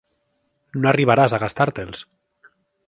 [0.81, 2.05] No arribaràs a gastar-te'ls.